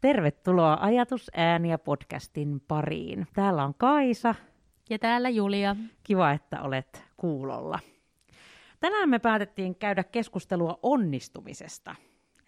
Tervetuloa 0.00 0.78
Ajatus 0.80 1.30
ääniä 1.36 1.78
podcastin 1.78 2.60
pariin. 2.68 3.26
Täällä 3.34 3.64
on 3.64 3.74
Kaisa. 3.74 4.34
Ja 4.90 4.98
täällä 4.98 5.28
Julia. 5.28 5.76
Kiva, 6.02 6.32
että 6.32 6.62
olet 6.62 7.04
kuulolla. 7.16 7.78
Tänään 8.80 9.08
me 9.08 9.18
päätettiin 9.18 9.74
käydä 9.74 10.04
keskustelua 10.04 10.78
onnistumisesta. 10.82 11.94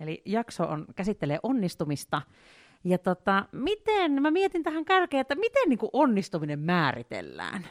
Eli 0.01 0.23
jakso 0.25 0.65
on, 0.65 0.87
käsittelee 0.97 1.39
onnistumista. 1.43 2.23
Ja 2.85 2.99
tota, 2.99 3.47
miten, 3.53 4.23
mä 4.23 4.31
mietin 4.31 4.63
tähän 4.63 4.85
kärkeen, 4.85 5.21
että 5.21 5.35
miten 5.35 5.69
niin 5.69 5.79
kuin 5.79 5.91
onnistuminen 5.93 6.59
määritellään. 6.59 7.67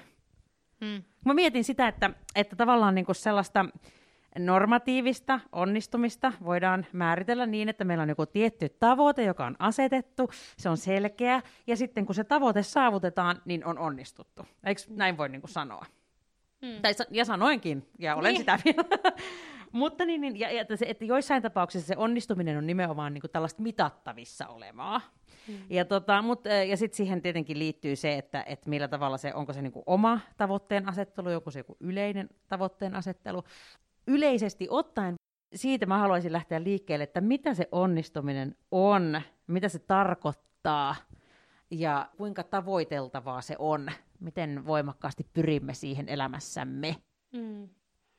Hmm. 0.86 1.04
Mä 1.26 1.34
mietin 1.34 1.64
sitä, 1.64 1.88
että, 1.88 2.10
että 2.36 2.56
tavallaan 2.56 2.96
niin 2.96 3.06
kuin 3.06 3.16
sellaista 3.16 3.66
normatiivista 4.40 5.40
onnistumista 5.52 6.34
voidaan 6.44 6.86
määritellä 6.94 7.46
niin, 7.46 7.70
että 7.70 7.84
meillä 7.84 8.02
on 8.02 8.10
joku 8.10 8.26
tietty 8.26 8.70
tavoite, 8.70 9.24
joka 9.24 9.46
on 9.46 9.56
asetettu, 9.60 10.30
se 10.58 10.70
on 10.70 10.78
selkeä, 10.78 11.42
ja 11.68 11.78
sitten 11.78 12.06
kun 12.06 12.16
se 12.16 12.24
tavoite 12.24 12.64
saavutetaan, 12.64 13.42
niin 13.46 13.66
on 13.66 13.80
onnistuttu. 13.80 14.46
Eikö 14.64 14.82
näin 14.90 15.18
voi 15.18 15.30
niin 15.30 15.42
kuin 15.42 15.52
sanoa? 15.52 15.86
Hmm. 16.66 16.82
Tai, 16.82 16.94
ja 17.10 17.26
sanoinkin, 17.26 17.88
ja 18.00 18.16
olen 18.16 18.34
niin. 18.34 18.42
sitä 18.42 18.60
vielä. 18.66 18.84
Mutta 19.72 20.06
niin, 20.06 20.22
niin 20.22 20.40
ja, 20.40 20.52
ja 20.52 20.62
että, 20.62 20.76
se, 20.76 20.86
että 20.90 21.06
joissain 21.06 21.44
tapauksissa 21.44 21.88
se 21.88 21.98
onnistuminen 21.98 22.58
on 22.58 22.68
nimenomaan 22.68 23.14
niin 23.14 23.22
kuin 23.22 23.32
tällaista 23.32 23.62
mitattavissa 23.62 24.48
olevaa. 24.48 25.02
Hmm. 25.48 25.58
Ja, 25.70 25.86
tota, 25.86 26.22
mut, 26.22 26.44
ja 26.70 26.78
sitten 26.78 26.98
siihen 26.98 27.22
tietenkin 27.22 27.60
liittyy 27.60 27.96
se, 27.96 28.18
että, 28.18 28.44
että 28.48 28.70
millä 28.70 28.88
tavalla 28.88 29.18
se, 29.18 29.34
onko 29.34 29.54
se 29.54 29.62
niin 29.62 29.72
kuin 29.72 29.84
oma 29.86 30.20
tavoitteen 30.38 30.90
asettelu, 30.90 31.30
joku 31.30 31.52
se 31.52 31.60
joku 31.60 31.78
yleinen 31.80 32.30
tavoitteen 32.48 32.96
asettelu, 32.96 33.44
yleisesti 34.08 34.68
ottaen 34.70 35.16
siitä 35.56 35.86
mä 35.86 35.98
haluaisin 35.98 36.34
lähteä 36.34 36.64
liikkeelle, 36.64 37.04
että 37.04 37.22
mitä 37.22 37.54
se 37.54 37.68
onnistuminen 37.72 38.56
on, 38.72 39.22
mitä 39.48 39.70
se 39.70 39.80
tarkoittaa 39.80 40.96
ja 41.72 42.10
kuinka 42.18 42.44
tavoiteltavaa 42.44 43.42
se 43.42 43.56
on, 43.60 43.92
miten 44.20 44.66
voimakkaasti 44.66 45.28
pyrimme 45.34 45.74
siihen 45.74 46.10
elämässämme. 46.10 46.96
Mm. 47.34 47.70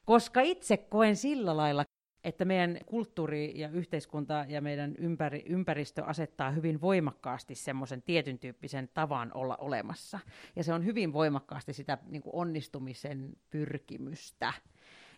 Koska 0.05 0.41
itse 0.41 0.77
koen 0.77 1.17
sillä 1.17 1.57
lailla, 1.57 1.85
että 2.25 2.45
meidän 2.45 2.79
kulttuuri 2.87 3.61
ja 3.61 3.69
yhteiskunta 3.69 4.45
ja 4.49 4.61
meidän 4.61 4.95
ympäri, 4.99 5.45
ympäristö 5.49 6.05
asettaa 6.05 6.51
hyvin 6.51 6.81
voimakkaasti 6.81 7.55
semmoisen 7.55 8.03
tietyn 8.03 8.39
tyyppisen 8.39 8.89
tavan 8.95 9.31
olla 9.35 9.57
olemassa. 9.57 10.19
Ja 10.57 10.65
se 10.65 10.73
on 10.73 10.85
hyvin 10.85 11.13
voimakkaasti 11.13 11.73
sitä 11.73 11.99
niin 12.07 12.23
kuin 12.23 12.35
onnistumisen 12.35 13.37
pyrkimystä. 13.51 14.53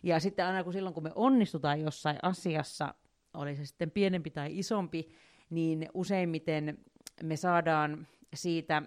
Ja 0.05 0.19
sitten 0.19 0.45
aina 0.45 0.63
kun 0.63 0.73
silloin, 0.73 0.93
kun 0.93 1.03
me 1.03 1.11
onnistutaan 1.15 1.81
jossain 1.81 2.17
asiassa, 2.21 2.93
oli 3.33 3.55
se 3.55 3.65
sitten 3.65 3.91
pienempi 3.91 4.29
tai 4.29 4.57
isompi, 4.57 5.09
niin 5.49 5.89
useimmiten 5.93 6.77
me 7.23 7.35
saadaan 7.35 8.07
siitä 8.33 8.83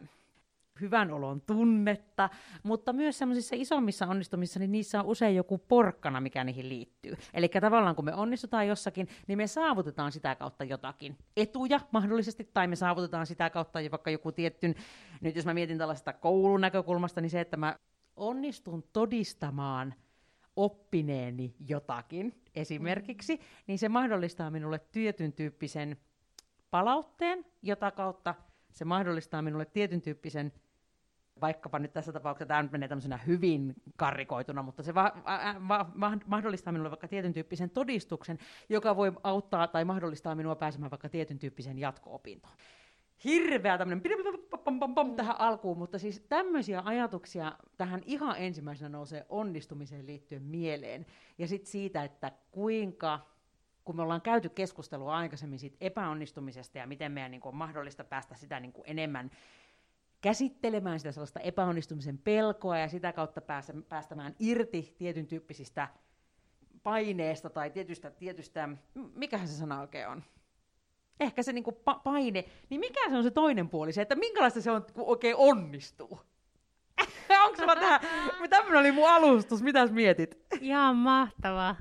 hyvän 0.80 1.10
olon 1.10 1.40
tunnetta, 1.40 2.30
mutta 2.62 2.92
myös 2.92 3.18
semmoisissa 3.18 3.56
isommissa 3.58 4.06
onnistumissa, 4.06 4.58
niin 4.58 4.72
niissä 4.72 5.00
on 5.00 5.06
usein 5.06 5.36
joku 5.36 5.58
porkkana, 5.58 6.20
mikä 6.20 6.44
niihin 6.44 6.68
liittyy. 6.68 7.16
Eli 7.34 7.48
tavallaan 7.48 7.96
kun 7.96 8.04
me 8.04 8.14
onnistutaan 8.14 8.68
jossakin, 8.68 9.08
niin 9.26 9.38
me 9.38 9.46
saavutetaan 9.46 10.12
sitä 10.12 10.34
kautta 10.34 10.64
jotakin 10.64 11.18
etuja 11.36 11.80
mahdollisesti, 11.90 12.50
tai 12.54 12.66
me 12.66 12.76
saavutetaan 12.76 13.26
sitä 13.26 13.50
kautta 13.50 13.78
vaikka 13.90 14.10
joku 14.10 14.32
tietty, 14.32 14.74
nyt 15.20 15.36
jos 15.36 15.46
mä 15.46 15.54
mietin 15.54 15.78
tällaista 15.78 16.12
koulun 16.12 16.60
näkökulmasta, 16.60 17.20
niin 17.20 17.30
se, 17.30 17.40
että 17.40 17.56
mä 17.56 17.76
onnistun 18.16 18.84
todistamaan– 18.92 19.94
oppineeni 20.58 21.54
jotakin 21.68 22.42
esimerkiksi, 22.54 23.40
niin 23.66 23.78
se 23.78 23.88
mahdollistaa 23.88 24.50
minulle 24.50 24.80
tietyn 24.92 25.32
tyyppisen 25.32 25.96
palautteen, 26.70 27.44
jota 27.62 27.90
kautta 27.90 28.34
se 28.70 28.84
mahdollistaa 28.84 29.42
minulle 29.42 29.64
tietyn 29.64 30.02
tyyppisen, 30.02 30.52
vaikkapa 31.40 31.78
nyt 31.78 31.92
tässä 31.92 32.12
tapauksessa 32.12 32.48
tämä 32.48 32.62
nyt 32.62 32.72
menee 32.72 32.88
tämmöisenä 32.88 33.16
hyvin 33.16 33.74
karrikoituna, 33.96 34.62
mutta 34.62 34.82
se 34.82 34.94
va- 34.94 35.12
va- 35.68 35.90
va- 36.00 36.18
mahdollistaa 36.26 36.72
minulle 36.72 36.90
vaikka 36.90 37.08
tietyn 37.08 37.32
tyyppisen 37.32 37.70
todistuksen, 37.70 38.38
joka 38.68 38.96
voi 38.96 39.12
auttaa 39.22 39.66
tai 39.66 39.84
mahdollistaa 39.84 40.34
minua 40.34 40.56
pääsemään 40.56 40.90
vaikka 40.90 41.08
tietyn 41.08 41.38
tyyppisen 41.38 41.78
jatko-opintoon 41.78 42.54
hirveä 43.24 43.78
tämmöinen 43.78 44.02
tähän 45.16 45.40
alkuun, 45.40 45.78
mutta 45.78 45.98
siis 45.98 46.20
tämmöisiä 46.28 46.82
ajatuksia 46.84 47.52
tähän 47.76 48.02
ihan 48.06 48.36
ensimmäisenä 48.38 48.88
nousee 48.88 49.26
onnistumiseen 49.28 50.06
liittyen 50.06 50.42
mieleen. 50.42 51.06
Ja 51.38 51.48
sitten 51.48 51.70
siitä, 51.70 52.04
että 52.04 52.32
kuinka, 52.50 53.20
kun 53.84 53.96
me 53.96 54.02
ollaan 54.02 54.22
käyty 54.22 54.48
keskustelua 54.48 55.16
aikaisemmin 55.16 55.58
siitä 55.58 55.76
epäonnistumisesta 55.80 56.78
ja 56.78 56.86
miten 56.86 57.12
meidän 57.12 57.30
niin 57.30 57.40
kuin, 57.40 57.52
on 57.52 57.58
mahdollista 57.58 58.04
päästä 58.04 58.34
sitä 58.34 58.60
niin 58.60 58.72
kuin, 58.72 58.84
enemmän 58.86 59.30
käsittelemään 60.20 61.00
sitä 61.00 61.12
sellaista 61.12 61.40
epäonnistumisen 61.40 62.18
pelkoa 62.18 62.78
ja 62.78 62.88
sitä 62.88 63.12
kautta 63.12 63.40
päästä, 63.40 63.72
päästämään 63.88 64.36
irti 64.38 64.94
tietyn 64.98 65.26
tyyppisistä 65.26 65.88
paineesta 66.82 67.50
tai 67.50 67.70
tietystä, 67.70 68.10
tietystä, 68.10 68.68
mikähän 69.14 69.48
se 69.48 69.54
sana 69.54 69.80
oikein 69.80 70.08
on? 70.08 70.24
Ehkä 71.20 71.42
se 71.42 71.52
niinku 71.52 71.70
pa- 71.70 72.00
paine, 72.04 72.44
niin 72.70 72.80
mikä 72.80 73.10
se 73.10 73.16
on 73.16 73.22
se 73.22 73.30
toinen 73.30 73.68
puoli, 73.68 73.92
se, 73.92 74.02
että 74.02 74.14
minkälaista 74.14 74.60
se 74.60 74.70
on, 74.70 74.86
kun 74.92 75.04
oikein 75.06 75.36
onnistuu? 75.36 76.20
Onko 77.44 77.56
sulla 77.56 77.76
tähän, 77.76 78.00
tämmöinen 78.50 78.80
oli 78.80 78.92
mun 78.92 79.10
alustus, 79.10 79.62
mitäs 79.62 79.90
mietit? 79.90 80.38
Ihan 80.60 80.96
mahtavaa. 80.96 81.76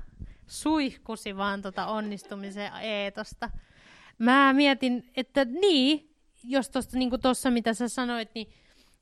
Suihkusi 0.46 1.36
vaan 1.36 1.62
tota 1.62 1.86
onnistumisen 1.86 2.72
eetosta. 2.80 3.50
Mä 4.18 4.52
mietin, 4.52 5.10
että 5.16 5.44
niin, 5.44 6.14
jos 6.44 6.70
tuossa 6.70 6.98
niin 6.98 7.20
tossa, 7.22 7.50
mitä 7.50 7.74
sä 7.74 7.88
sanoit, 7.88 8.34
niin, 8.34 8.46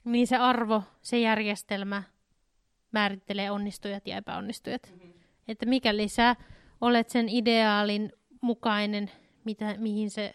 niin 0.04 0.26
se 0.26 0.36
arvo, 0.36 0.82
se 1.02 1.18
järjestelmä 1.18 2.02
määrittelee 2.92 3.50
onnistujat 3.50 4.06
ja 4.06 4.16
epäonnistujat. 4.16 4.82
Mm-hmm. 4.90 5.12
Että 5.48 5.66
mikäli 5.66 6.08
sä 6.08 6.36
olet 6.80 7.10
sen 7.10 7.28
ideaalin 7.28 8.12
mukainen 8.40 9.10
mitä, 9.46 9.74
mihin 9.78 10.10
se, 10.10 10.34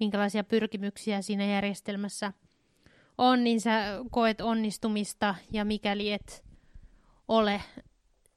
minkälaisia 0.00 0.44
pyrkimyksiä 0.44 1.22
siinä 1.22 1.44
järjestelmässä 1.44 2.32
on, 3.18 3.44
niin 3.44 3.60
sä 3.60 3.82
koet 4.10 4.40
onnistumista, 4.40 5.34
ja 5.52 5.64
mikäli 5.64 6.12
et 6.12 6.44
ole, 7.28 7.62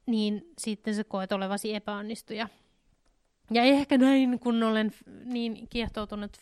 niin 0.06 0.52
sitten 0.58 0.94
sä 0.94 1.04
koet 1.04 1.32
olevasi 1.32 1.74
epäonnistuja. 1.74 2.48
Ja 3.50 3.62
ehkä 3.62 3.98
näin, 3.98 4.38
kun 4.38 4.62
olen 4.62 4.92
niin 5.24 5.68
kiehtoutunut 5.70 6.36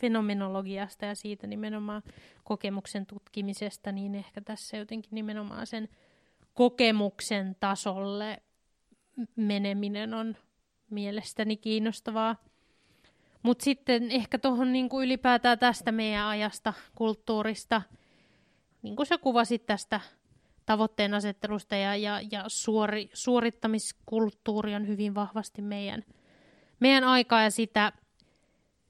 fenomenologiasta 0.00 1.04
ja 1.04 1.14
siitä 1.14 1.46
nimenomaan 1.46 2.02
kokemuksen 2.44 3.06
tutkimisesta, 3.06 3.92
niin 3.92 4.14
ehkä 4.14 4.40
tässä 4.40 4.76
jotenkin 4.76 5.14
nimenomaan 5.14 5.66
sen 5.66 5.88
kokemuksen 6.54 7.56
tasolle 7.60 8.42
meneminen 9.36 10.14
on 10.14 10.36
mielestäni 10.90 11.56
kiinnostavaa. 11.56 12.36
Mutta 13.42 13.64
sitten 13.64 14.10
ehkä 14.10 14.38
tuohon 14.38 14.72
niinku 14.72 15.00
ylipäätään 15.02 15.58
tästä 15.58 15.92
meidän 15.92 16.26
ajasta, 16.26 16.72
kulttuurista, 16.94 17.82
niin 18.82 18.96
kuin 18.96 19.06
sä 19.06 19.18
kuvasit 19.18 19.66
tästä 19.66 20.00
tavoitteen 20.66 21.14
asettelusta 21.14 21.76
ja, 21.76 21.96
ja, 21.96 22.20
ja 22.30 22.44
suori, 22.46 23.10
suorittamiskulttuuri 23.12 24.74
on 24.74 24.88
hyvin 24.88 25.14
vahvasti 25.14 25.62
meidän, 25.62 26.04
meidän 26.80 27.04
aikaa 27.04 27.42
ja 27.42 27.50
sitä 27.50 27.92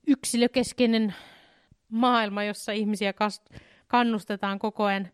yksilökeskeinen 0.06 1.14
maailma, 1.88 2.44
jossa 2.44 2.72
ihmisiä 2.72 3.12
kas, 3.12 3.42
kannustetaan 3.88 4.58
koko 4.58 4.84
ajan 4.84 5.08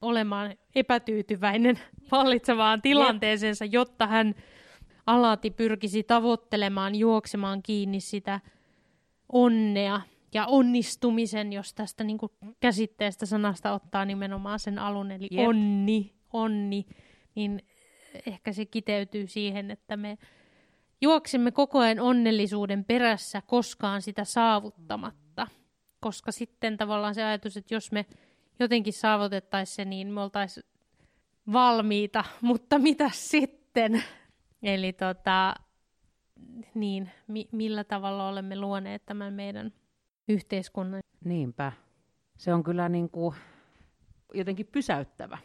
olemaan 0.00 0.54
epätyytyväinen 0.74 1.78
vallitsevaan 2.10 2.82
tilanteeseensa, 2.82 3.64
jotta 3.64 4.06
hän 4.06 4.34
alati 5.06 5.50
pyrkisi 5.50 6.02
tavoittelemaan, 6.02 6.94
juoksemaan 6.94 7.62
kiinni 7.62 8.00
sitä 8.00 8.40
onnea 9.32 10.00
ja 10.34 10.46
onnistumisen, 10.46 11.52
jos 11.52 11.74
tästä 11.74 12.04
niin 12.04 12.18
kuin 12.18 12.32
käsitteestä 12.60 13.26
sanasta 13.26 13.72
ottaa 13.72 14.04
nimenomaan 14.04 14.58
sen 14.58 14.78
alun, 14.78 15.10
eli 15.10 15.28
Jep. 15.30 15.48
onni, 15.48 16.14
onni, 16.32 16.86
niin 17.34 17.62
ehkä 18.26 18.52
se 18.52 18.64
kiteytyy 18.66 19.26
siihen, 19.26 19.70
että 19.70 19.96
me 19.96 20.18
juoksemme 21.00 21.50
koko 21.50 21.78
ajan 21.78 22.00
onnellisuuden 22.00 22.84
perässä 22.84 23.42
koskaan 23.46 24.02
sitä 24.02 24.24
saavuttamatta. 24.24 25.46
Koska 26.00 26.32
sitten 26.32 26.76
tavallaan 26.76 27.14
se 27.14 27.22
ajatus, 27.22 27.56
että 27.56 27.74
jos 27.74 27.92
me 27.92 28.06
jotenkin 28.60 28.92
saavutettaisiin 28.92 29.76
se, 29.76 29.84
niin 29.84 30.08
me 30.08 30.20
oltaisiin 30.20 30.66
valmiita, 31.52 32.24
mutta 32.40 32.78
mitä 32.78 33.10
sitten? 33.12 34.02
Eli 34.62 34.92
tota, 34.92 35.54
niin, 36.74 37.10
mi- 37.26 37.48
millä 37.52 37.84
tavalla 37.84 38.28
olemme 38.28 38.56
luoneet 38.56 39.06
tämän 39.06 39.32
meidän 39.34 39.72
yhteiskunnan. 40.28 41.00
Niinpä. 41.24 41.72
Se 42.38 42.54
on 42.54 42.62
kyllä 42.62 42.88
niin 42.88 43.10
kuin 43.10 43.34
jotenkin 44.34 44.66
pysäyttävä. 44.72 45.38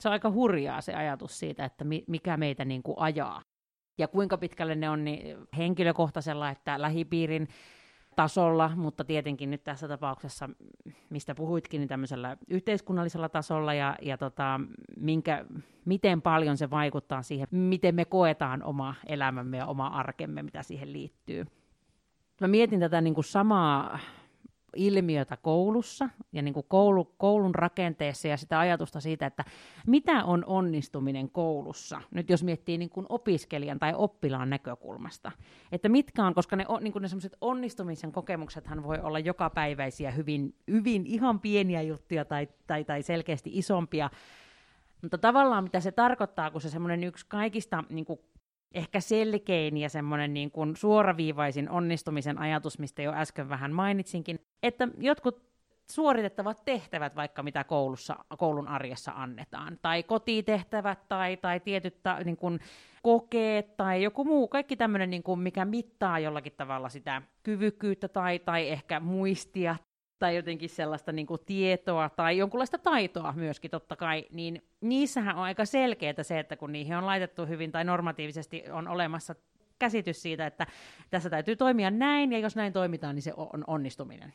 Se 0.00 0.08
on 0.08 0.12
aika 0.12 0.30
hurjaa 0.30 0.80
se 0.80 0.94
ajatus 0.94 1.38
siitä, 1.38 1.64
että 1.64 1.84
mi- 1.84 2.04
mikä 2.06 2.36
meitä 2.36 2.64
niin 2.64 2.82
kuin 2.82 2.98
ajaa. 2.98 3.42
Ja 3.98 4.08
kuinka 4.08 4.38
pitkälle 4.38 4.74
ne 4.74 4.90
on 4.90 5.04
niin 5.04 5.36
henkilökohtaisella 5.56 6.50
että 6.50 6.82
lähipiirin 6.82 7.48
tasolla, 8.18 8.70
mutta 8.76 9.04
tietenkin 9.04 9.50
nyt 9.50 9.64
tässä 9.64 9.88
tapauksessa, 9.88 10.48
mistä 11.10 11.34
puhuitkin, 11.34 11.78
niin 11.78 11.88
tämmöisellä 11.88 12.36
yhteiskunnallisella 12.48 13.28
tasolla 13.28 13.74
ja, 13.74 13.96
ja 14.02 14.18
tota, 14.18 14.60
minkä, 14.96 15.44
miten 15.84 16.22
paljon 16.22 16.56
se 16.56 16.70
vaikuttaa 16.70 17.22
siihen, 17.22 17.48
miten 17.50 17.94
me 17.94 18.04
koetaan 18.04 18.62
oma 18.62 18.94
elämämme 19.06 19.56
ja 19.56 19.66
oma 19.66 19.86
arkemme, 19.86 20.42
mitä 20.42 20.62
siihen 20.62 20.92
liittyy. 20.92 21.44
Mä 22.40 22.48
mietin 22.48 22.80
tätä 22.80 23.00
niin 23.00 23.14
kuin 23.14 23.24
samaa 23.24 23.98
ilmiötä 24.76 25.36
koulussa 25.36 26.08
ja 26.32 26.42
niin 26.42 26.54
kuin 26.54 26.66
koulu, 26.68 27.04
koulun 27.04 27.54
rakenteessa 27.54 28.28
ja 28.28 28.36
sitä 28.36 28.58
ajatusta 28.58 29.00
siitä, 29.00 29.26
että 29.26 29.44
mitä 29.86 30.24
on 30.24 30.44
onnistuminen 30.46 31.30
koulussa, 31.30 32.00
nyt 32.10 32.30
jos 32.30 32.44
miettii 32.44 32.78
niin 32.78 32.90
kuin 32.90 33.06
opiskelijan 33.08 33.78
tai 33.78 33.92
oppilaan 33.96 34.50
näkökulmasta, 34.50 35.32
että 35.72 35.88
mitkä 35.88 36.24
on, 36.24 36.34
koska 36.34 36.56
ne, 36.56 36.64
niin 36.80 36.92
kuin 36.92 37.02
ne 37.02 37.08
onnistumisen 37.40 38.12
kokemuksethan 38.12 38.82
voi 38.82 38.98
olla 39.02 39.18
jokapäiväisiä, 39.18 40.10
hyvin, 40.10 40.54
hyvin 40.70 41.06
ihan 41.06 41.40
pieniä 41.40 41.82
juttuja 41.82 42.24
tai, 42.24 42.48
tai, 42.66 42.84
tai 42.84 43.02
selkeästi 43.02 43.50
isompia, 43.52 44.10
mutta 45.02 45.18
tavallaan 45.18 45.64
mitä 45.64 45.80
se 45.80 45.92
tarkoittaa, 45.92 46.50
kun 46.50 46.60
se 46.60 46.70
semmoinen 46.70 47.04
yksi 47.04 47.26
kaikista 47.28 47.84
niin 47.90 48.04
kuin 48.04 48.20
ehkä 48.74 49.00
selkein 49.00 49.76
ja 49.76 49.88
semmoinen 49.88 50.34
niin 50.34 50.50
kuin 50.50 50.76
suoraviivaisin 50.76 51.70
onnistumisen 51.70 52.38
ajatus, 52.38 52.78
mistä 52.78 53.02
jo 53.02 53.12
äsken 53.12 53.48
vähän 53.48 53.72
mainitsinkin, 53.72 54.38
että 54.62 54.88
jotkut 54.98 55.48
suoritettavat 55.90 56.62
tehtävät, 56.64 57.16
vaikka 57.16 57.42
mitä 57.42 57.64
koulussa, 57.64 58.16
koulun 58.38 58.68
arjessa 58.68 59.12
annetaan, 59.14 59.78
tai 59.82 60.02
kotitehtävät, 60.02 61.08
tai, 61.08 61.36
tai 61.36 61.60
tietyt 61.60 62.02
ta, 62.02 62.18
niin 62.24 62.36
kuin 62.36 62.60
kokeet, 63.02 63.76
tai 63.76 64.02
joku 64.02 64.24
muu, 64.24 64.48
kaikki 64.48 64.76
tämmöinen, 64.76 65.10
niin 65.10 65.22
kuin, 65.22 65.40
mikä 65.40 65.64
mittaa 65.64 66.18
jollakin 66.18 66.52
tavalla 66.56 66.88
sitä 66.88 67.22
kyvykkyyttä, 67.42 68.08
tai, 68.08 68.38
tai 68.38 68.68
ehkä 68.68 69.00
muistia, 69.00 69.76
tai 70.18 70.36
jotenkin 70.36 70.68
sellaista 70.68 71.12
niin 71.12 71.26
kuin 71.26 71.40
tietoa 71.46 72.08
tai 72.08 72.38
jonkunlaista 72.38 72.78
taitoa 72.78 73.32
myöskin 73.36 73.70
totta 73.70 73.96
kai, 73.96 74.26
niin 74.30 74.62
niissähän 74.80 75.36
on 75.36 75.42
aika 75.42 75.64
selkeää 75.64 76.22
se, 76.22 76.38
että 76.38 76.56
kun 76.56 76.72
niihin 76.72 76.96
on 76.96 77.06
laitettu 77.06 77.46
hyvin 77.46 77.72
tai 77.72 77.84
normatiivisesti 77.84 78.64
on 78.72 78.88
olemassa 78.88 79.34
käsitys 79.78 80.22
siitä, 80.22 80.46
että 80.46 80.66
tässä 81.10 81.30
täytyy 81.30 81.56
toimia 81.56 81.90
näin, 81.90 82.32
ja 82.32 82.38
jos 82.38 82.56
näin 82.56 82.72
toimitaan, 82.72 83.14
niin 83.14 83.22
se 83.22 83.32
on 83.36 83.64
onnistuminen. 83.66 84.34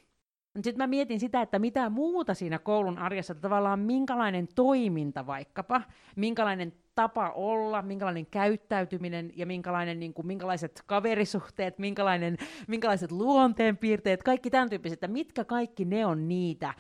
Sitten 0.55 0.77
mä 0.77 0.88
mietin 0.88 1.19
sitä, 1.19 1.41
että 1.41 1.59
mitä 1.59 1.89
muuta 1.89 2.33
siinä 2.33 2.59
koulun 2.59 2.97
arjessa, 2.97 3.35
tavallaan 3.35 3.79
minkälainen 3.79 4.47
toiminta 4.55 5.27
vaikkapa, 5.27 5.81
minkälainen 6.15 6.73
tapa 6.95 7.29
olla, 7.29 7.81
minkälainen 7.81 8.25
käyttäytyminen 8.25 9.31
ja 9.35 9.45
minkälainen, 9.45 10.00
niin 10.00 10.13
kuin, 10.13 10.27
minkälaiset 10.27 10.83
kaverisuhteet, 10.85 11.79
minkälainen, 11.79 12.38
minkälaiset 12.67 13.11
luonteenpiirteet, 13.11 14.23
kaikki 14.23 14.50
tämän 14.50 14.69
tyyppiset, 14.69 14.97
että 14.97 15.07
mitkä 15.07 15.45
kaikki 15.45 15.85
ne 15.85 16.05
on 16.05 16.27
niitä, 16.27 16.73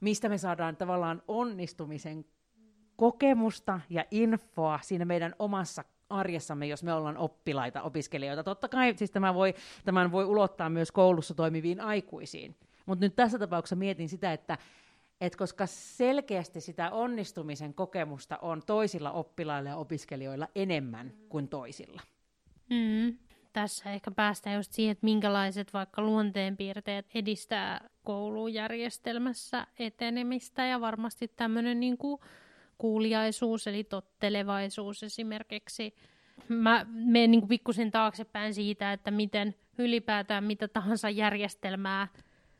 mistä 0.00 0.28
me 0.28 0.38
saadaan 0.38 0.76
tavallaan 0.76 1.22
onnistumisen 1.28 2.24
kokemusta 2.96 3.80
ja 3.90 4.04
infoa 4.10 4.78
siinä 4.82 5.04
meidän 5.04 5.34
omassa 5.38 5.84
arjessamme, 6.10 6.66
jos 6.66 6.82
me 6.82 6.92
ollaan 6.92 7.18
oppilaita, 7.18 7.82
opiskelijoita. 7.82 8.44
Totta 8.44 8.68
kai 8.68 8.94
siis 8.96 9.10
tämä 9.10 9.34
voi, 9.34 9.54
tämän 9.84 10.12
voi 10.12 10.24
ulottaa 10.24 10.70
myös 10.70 10.92
koulussa 10.92 11.34
toimiviin 11.34 11.80
aikuisiin. 11.80 12.56
Mutta 12.86 13.04
nyt 13.04 13.16
tässä 13.16 13.38
tapauksessa 13.38 13.76
mietin 13.76 14.08
sitä, 14.08 14.32
että 14.32 14.58
et 15.20 15.36
koska 15.36 15.66
selkeästi 15.66 16.60
sitä 16.60 16.90
onnistumisen 16.90 17.74
kokemusta 17.74 18.38
on 18.42 18.62
toisilla 18.66 19.12
oppilailla 19.12 19.70
ja 19.70 19.76
opiskelijoilla 19.76 20.48
enemmän 20.54 21.12
kuin 21.28 21.48
toisilla. 21.48 22.02
Mm. 22.70 23.18
Tässä 23.52 23.92
ehkä 23.92 24.10
päästään 24.10 24.56
just 24.56 24.72
siihen, 24.72 24.92
että 24.92 25.04
minkälaiset 25.04 25.72
vaikka 25.72 26.02
luonteenpiirteet 26.02 27.06
edistää 27.14 27.88
koulujärjestelmässä 28.04 29.66
etenemistä 29.78 30.64
ja 30.64 30.80
varmasti 30.80 31.28
tämmöinen 31.28 31.80
niin 31.80 31.98
kuuliaisuus 32.78 33.66
eli 33.66 33.84
tottelevaisuus 33.84 35.02
esimerkiksi. 35.02 35.94
Mä 36.48 36.86
menen 36.88 37.30
niin 37.30 37.48
pikkusen 37.48 37.90
taaksepäin 37.90 38.54
siitä, 38.54 38.92
että 38.92 39.10
miten 39.10 39.54
ylipäätään 39.78 40.44
mitä 40.44 40.68
tahansa 40.68 41.10
järjestelmää 41.10 42.08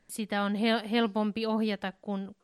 sitä 0.08 0.42
on 0.42 0.54
hel- 0.54 0.88
helpompi 0.88 1.46
ohjata, 1.46 1.92
kun, 2.02 2.36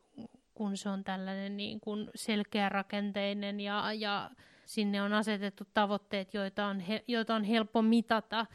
kun 0.54 0.76
se 0.76 0.88
on 0.88 1.04
tällainen 1.04 1.56
niin 1.56 1.80
kuin 1.80 2.10
selkeärakenteinen 2.14 3.60
ja, 3.60 3.92
ja 3.92 4.30
sinne 4.64 5.02
on 5.02 5.12
asetettu 5.12 5.64
tavoitteet, 5.74 6.34
joita 6.34 6.66
on, 6.66 6.80
he, 6.80 7.04
joita 7.08 7.34
on 7.34 7.44
helppo 7.44 7.82
mitata. 7.82 8.46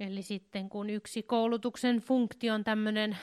Eli 0.00 0.22
sitten 0.22 0.68
kun 0.68 0.90
yksi 0.90 1.22
koulutuksen 1.22 1.98
funktio 1.98 2.54
on 2.54 2.64
tämmöinen 2.64 3.16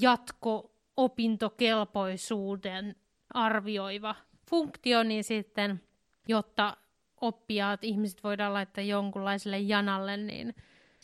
jatko-opintokelpoisuuden 0.00 2.96
arvioiva 3.34 4.14
funktio, 4.50 5.02
niin 5.02 5.24
sitten, 5.24 5.80
jotta 6.28 6.76
oppijaat, 7.20 7.84
ihmiset 7.84 8.24
voidaan 8.24 8.54
laittaa 8.54 8.84
jonkunlaiselle 8.84 9.58
janalle, 9.58 10.16
niin 10.16 10.54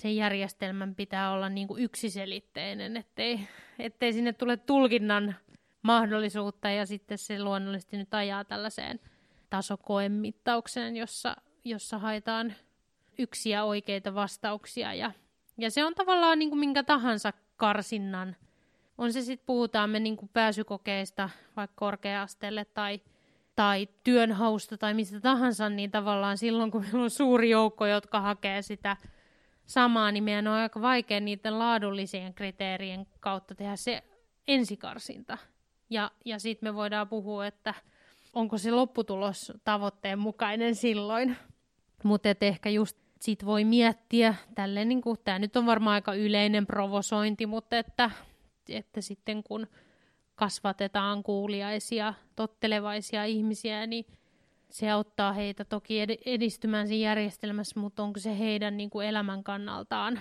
sen 0.01 0.17
järjestelmän 0.17 0.95
pitää 0.95 1.33
olla 1.33 1.49
niin 1.49 1.69
kuin 1.69 1.83
yksiselitteinen, 1.83 2.97
ettei, 2.97 3.41
ettei 3.79 4.13
sinne 4.13 4.33
tule 4.33 4.57
tulkinnan 4.57 5.37
mahdollisuutta 5.83 6.71
ja 6.71 6.87
sitten 6.87 7.19
se 7.19 7.43
luonnollisesti 7.43 7.97
nyt 7.97 8.15
ajaa 8.15 8.45
tällaiseen 8.45 9.01
tasokoemittaukseen, 9.51 10.97
jossa, 10.97 11.37
jossa 11.65 11.99
haetaan 11.99 12.55
yksiä 13.19 13.65
oikeita 13.65 14.15
vastauksia 14.15 14.95
ja, 14.95 15.13
ja 15.59 15.71
se 15.71 15.85
on 15.85 15.95
tavallaan 15.95 16.39
niin 16.39 16.49
kuin 16.49 16.61
minkä 16.61 16.83
tahansa 16.83 17.33
karsinnan. 17.57 18.37
On 18.99 19.13
se 19.13 19.23
sitten, 19.23 19.47
puhutaan 19.47 19.91
me 19.91 20.01
niin 20.01 20.17
kuin 20.17 20.31
pääsykokeista 20.33 21.31
vaikka 21.57 21.75
korkea-asteelle 21.77 22.65
tai, 22.65 23.01
tai 23.57 23.89
työnhausta 24.05 24.79
tai 24.79 24.95
mistä 24.95 25.21
tahansa, 25.21 25.69
niin 25.69 25.91
tavallaan 25.91 26.39
silloin 26.39 26.71
kun 26.71 26.83
meillä 26.83 27.03
on 27.03 27.11
suuri 27.11 27.51
joukko, 27.51 27.87
jotka 27.87 28.21
hakee 28.21 28.63
sitä 28.63 28.97
samaa, 29.71 30.13
niin 30.13 30.25
meidän 30.25 30.47
on 30.47 30.55
aika 30.55 30.83
vaikea 30.83 31.21
niiden 31.21 31.59
laadullisien 31.59 32.35
kriteerien 32.35 33.07
kautta 33.21 33.55
tehdä 33.55 33.77
se 33.77 34.03
ensikarsinta. 34.49 35.39
Ja, 35.91 36.11
ja 36.25 36.39
sitten 36.39 36.69
me 36.69 36.75
voidaan 36.75 37.09
puhua, 37.09 37.47
että 37.47 37.75
onko 38.33 38.59
se 38.59 38.71
lopputulos 38.71 39.53
tavoitteen 39.65 40.19
mukainen 40.19 40.75
silloin. 40.75 41.37
Mutta 42.05 42.29
ehkä 42.41 42.71
just 42.71 42.97
sit 43.21 43.47
voi 43.47 43.65
miettiä, 43.65 44.35
tälleen 44.55 44.89
niin 44.89 45.03
tämä 45.25 45.39
nyt 45.39 45.57
on 45.57 45.67
varmaan 45.67 45.95
aika 45.95 46.15
yleinen 46.15 46.67
provosointi, 46.67 47.47
mutta 47.47 47.79
että, 47.79 48.11
että 48.69 49.01
sitten 49.01 49.43
kun 49.43 49.67
kasvatetaan 50.35 51.23
kuuliaisia, 51.23 52.15
tottelevaisia 52.37 53.25
ihmisiä, 53.25 53.87
niin 53.87 54.07
se 54.71 54.91
auttaa 54.91 55.33
heitä 55.33 55.65
toki 55.65 56.01
edistymään 56.27 56.89
siinä 56.89 57.09
järjestelmässä, 57.09 57.81
mutta 57.81 58.03
onko 58.03 58.21
se 58.21 58.39
heidän 58.39 58.77
niin 58.77 58.91
kuin 58.91 59.07
elämän 59.07 59.45
kannaltaan 59.45 60.21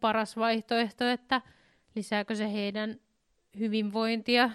paras 0.00 0.36
vaihtoehto, 0.36 1.08
että 1.08 1.42
lisääkö 1.94 2.34
se 2.34 2.52
heidän 2.52 3.00
hyvinvointia 3.58 4.50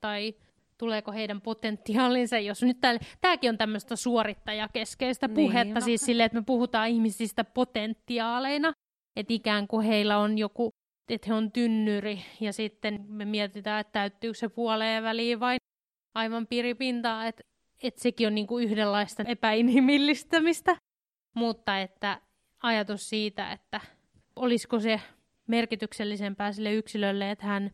tai 0.00 0.34
tuleeko 0.78 1.12
heidän 1.12 1.40
potentiaalinsa, 1.40 2.38
jos 2.38 2.62
nyt 2.62 2.80
täällä, 2.80 3.00
tämäkin 3.20 3.50
on 3.50 3.58
tämmöistä 3.58 3.96
suorittajakeskeistä 3.96 5.28
niin, 5.28 5.34
puhetta, 5.34 5.64
niin, 5.64 5.74
no. 5.74 5.80
siis 5.80 6.00
silleen, 6.00 6.26
että 6.26 6.38
me 6.38 6.44
puhutaan 6.46 6.88
ihmisistä 6.88 7.44
potentiaaleina, 7.44 8.72
että 9.16 9.32
ikään 9.32 9.68
kuin 9.68 9.86
heillä 9.86 10.18
on 10.18 10.38
joku, 10.38 10.70
että 11.08 11.26
he 11.28 11.34
on 11.34 11.52
tynnyri, 11.52 12.20
ja 12.40 12.52
sitten 12.52 13.04
me 13.08 13.24
mietitään, 13.24 13.80
että 13.80 13.92
täyttyykö 13.92 14.38
se 14.38 14.48
puoleen 14.48 15.02
väliin 15.02 15.40
vai 15.40 15.56
aivan 16.14 16.46
piripintaa, 16.46 17.26
että 17.26 17.42
että 17.88 18.02
sekin 18.02 18.26
on 18.26 18.34
niin 18.34 18.46
kuin 18.46 18.64
yhdenlaista 18.64 19.22
epäinhimillistämistä, 19.26 20.76
mutta 21.34 21.78
että 21.78 22.20
ajatus 22.62 23.08
siitä, 23.08 23.52
että 23.52 23.80
olisiko 24.36 24.80
se 24.80 25.00
merkityksellisempää 25.46 26.52
sille 26.52 26.72
yksilölle, 26.74 27.30
että 27.30 27.46
hän 27.46 27.70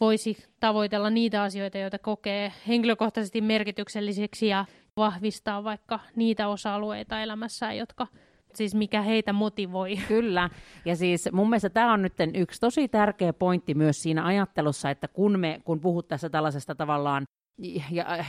voisi 0.00 0.36
tavoitella 0.60 1.10
niitä 1.10 1.42
asioita, 1.42 1.78
joita 1.78 1.98
kokee 1.98 2.52
henkilökohtaisesti 2.68 3.40
merkitykselliseksi 3.40 4.46
ja 4.46 4.64
vahvistaa 4.96 5.64
vaikka 5.64 6.00
niitä 6.16 6.48
osa-alueita 6.48 7.22
elämässään, 7.22 7.76
jotka 7.76 8.06
siis 8.54 8.74
mikä 8.74 9.02
heitä 9.02 9.32
motivoi. 9.32 9.96
Kyllä, 10.08 10.50
ja 10.84 10.96
siis 10.96 11.28
mun 11.32 11.48
mielestä 11.48 11.70
tämä 11.70 11.92
on 11.92 12.02
nyt 12.02 12.14
yksi 12.34 12.60
tosi 12.60 12.88
tärkeä 12.88 13.32
pointti 13.32 13.74
myös 13.74 14.02
siinä 14.02 14.26
ajattelussa, 14.26 14.90
että 14.90 15.08
kun 15.08 15.38
me, 15.40 15.60
kun 15.64 15.80
puhut 15.80 16.08
tässä 16.08 16.30
tällaisesta 16.30 16.74
tavallaan 16.74 17.24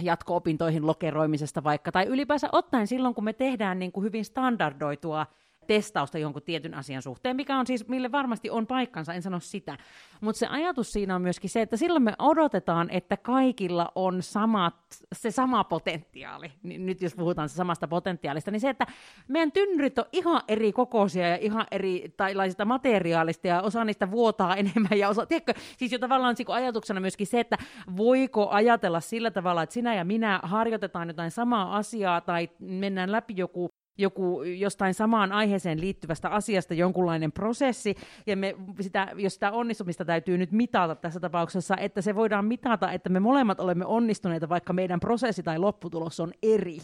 jatko-opintoihin 0.01 0.87
lokeroimisesta 0.87 1.63
vaikka, 1.63 1.91
tai 1.91 2.05
ylipäänsä 2.05 2.49
ottaen 2.51 2.87
silloin, 2.87 3.15
kun 3.15 3.23
me 3.23 3.33
tehdään 3.33 3.79
niin 3.79 3.91
kuin 3.91 4.03
hyvin 4.03 4.25
standardoitua 4.25 5.25
testausta 5.67 6.17
jonkun 6.17 6.41
tietyn 6.41 6.73
asian 6.73 7.01
suhteen, 7.01 7.35
mikä 7.35 7.57
on 7.57 7.67
siis, 7.67 7.87
mille 7.87 8.11
varmasti 8.11 8.49
on 8.49 8.67
paikkansa, 8.67 9.13
en 9.13 9.21
sano 9.21 9.39
sitä. 9.39 9.77
Mutta 10.21 10.39
se 10.39 10.47
ajatus 10.47 10.91
siinä 10.91 11.15
on 11.15 11.21
myöskin 11.21 11.49
se, 11.49 11.61
että 11.61 11.77
silloin 11.77 12.03
me 12.03 12.13
odotetaan, 12.19 12.89
että 12.89 13.17
kaikilla 13.17 13.91
on 13.95 14.23
samat, 14.23 14.75
se 15.13 15.31
sama 15.31 15.63
potentiaali. 15.63 16.51
Nyt 16.63 17.01
jos 17.01 17.15
puhutaan 17.15 17.49
samasta 17.49 17.87
potentiaalista, 17.87 18.51
niin 18.51 18.59
se, 18.59 18.69
että 18.69 18.87
meidän 19.27 19.51
tynnyrit 19.51 19.99
on 19.99 20.05
ihan 20.11 20.41
eri 20.47 20.73
kokoisia 20.73 21.27
ja 21.27 21.35
ihan 21.35 21.67
eri 21.71 22.13
tailaisista 22.17 22.65
materiaalista 22.65 23.47
ja 23.47 23.61
osa 23.61 23.85
niistä 23.85 24.11
vuotaa 24.11 24.55
enemmän 24.63 24.99
ja 24.99 25.09
osa, 25.09 25.25
tiedätkö, 25.25 25.53
siis 25.77 25.91
jo 25.91 25.99
tavallaan 25.99 26.35
niin 26.37 26.55
ajatuksena 26.55 26.99
myöskin 26.99 27.27
se, 27.27 27.39
että 27.39 27.57
voiko 27.97 28.49
ajatella 28.49 28.99
sillä 28.99 29.31
tavalla, 29.31 29.63
että 29.63 29.73
sinä 29.73 29.95
ja 29.95 30.05
minä 30.05 30.39
harjoitetaan 30.43 31.07
jotain 31.07 31.31
samaa 31.31 31.77
asiaa 31.77 32.21
tai 32.21 32.49
mennään 32.59 33.11
läpi 33.11 33.33
joku 33.37 33.69
joku 33.97 34.43
jostain 34.43 34.93
samaan 34.93 35.31
aiheeseen 35.31 35.81
liittyvästä 35.81 36.29
asiasta 36.29 36.73
jonkunlainen 36.73 37.31
prosessi, 37.31 37.95
ja 38.27 38.37
me 38.37 38.55
sitä, 38.81 39.07
jos 39.15 39.33
sitä 39.33 39.51
onnistumista 39.51 40.05
täytyy 40.05 40.37
nyt 40.37 40.51
mitata 40.51 40.95
tässä 40.95 41.19
tapauksessa, 41.19 41.77
että 41.77 42.01
se 42.01 42.15
voidaan 42.15 42.45
mitata, 42.45 42.91
että 42.91 43.09
me 43.09 43.19
molemmat 43.19 43.59
olemme 43.59 43.85
onnistuneita, 43.85 44.49
vaikka 44.49 44.73
meidän 44.73 44.99
prosessi 44.99 45.43
tai 45.43 45.59
lopputulos 45.59 46.19
on 46.19 46.33
eri. 46.43 46.77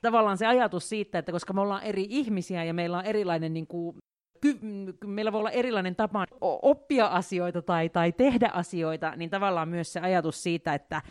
Tavallaan 0.00 0.38
se 0.38 0.46
ajatus 0.46 0.88
siitä, 0.88 1.18
että 1.18 1.32
koska 1.32 1.52
me 1.52 1.60
ollaan 1.60 1.82
eri 1.82 2.06
ihmisiä 2.08 2.64
ja 2.64 2.74
meillä 2.74 2.98
on 2.98 3.04
erilainen 3.04 3.52
niin 3.52 3.66
kuin, 3.66 3.96
ky- 4.40 4.58
meillä 5.06 5.32
voi 5.32 5.38
olla 5.38 5.50
erilainen 5.50 5.96
tapa 5.96 6.26
oppia 6.40 7.06
asioita 7.06 7.62
tai, 7.62 7.88
tai 7.88 8.12
tehdä 8.12 8.50
asioita, 8.52 9.16
niin 9.16 9.30
tavallaan 9.30 9.68
myös 9.68 9.92
se 9.92 10.00
ajatus 10.00 10.42
siitä, 10.42 10.74
että 10.74 11.02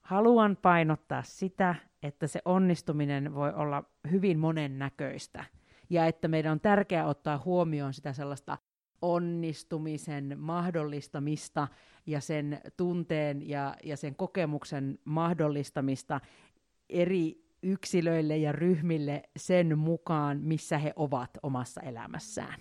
haluan 0.00 0.56
painottaa 0.62 1.22
sitä, 1.22 1.74
että 2.02 2.26
se 2.26 2.40
onnistuminen 2.44 3.34
voi 3.34 3.52
olla 3.54 3.84
hyvin 4.10 4.38
monennäköistä 4.38 5.44
ja 5.90 6.06
että 6.06 6.28
meidän 6.28 6.52
on 6.52 6.60
tärkeää 6.60 7.06
ottaa 7.06 7.42
huomioon 7.44 7.94
sitä 7.94 8.12
sellaista 8.12 8.58
onnistumisen 9.02 10.34
mahdollistamista 10.38 11.68
ja 12.06 12.20
sen 12.20 12.60
tunteen 12.76 13.48
ja, 13.48 13.76
ja 13.84 13.96
sen 13.96 14.16
kokemuksen 14.16 14.98
mahdollistamista 15.04 16.20
eri 16.88 17.50
yksilöille 17.62 18.36
ja 18.36 18.52
ryhmille 18.52 19.22
sen 19.36 19.78
mukaan, 19.78 20.40
missä 20.42 20.78
he 20.78 20.92
ovat 20.96 21.30
omassa 21.42 21.80
elämässään. 21.80 22.60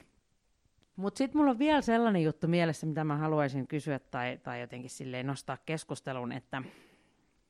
Mutta 0.95 1.17
sitten 1.17 1.37
mulla 1.37 1.51
on 1.51 1.59
vielä 1.59 1.81
sellainen 1.81 2.23
juttu 2.23 2.47
mielessä, 2.47 2.87
mitä 2.87 3.03
mä 3.03 3.17
haluaisin 3.17 3.67
kysyä 3.67 3.99
tai, 3.99 4.37
tai 4.37 4.61
jotenkin 4.61 4.89
silleen 4.89 5.27
nostaa 5.27 5.57
keskustelun, 5.65 6.31
että 6.31 6.63